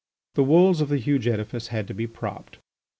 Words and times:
The 0.33 0.41
walls 0.43 0.81
of 0.81 0.89
the 0.89 0.97
huge 0.97 1.27
edifice 1.27 1.67
had 1.67 1.87
to 1.87 1.93
be 1.93 2.07
propped. 2.07 2.57